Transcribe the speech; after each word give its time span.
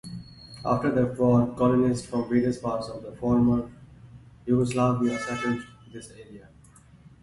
After 0.65 0.89
the 0.89 1.05
war, 1.21 1.53
colonists 1.55 2.07
from 2.07 2.27
various 2.27 2.57
parts 2.57 2.87
of 2.89 3.19
former 3.19 3.69
Yugoslavia 4.47 5.19
settled 5.19 5.61
this 5.93 6.09
area. 6.09 6.47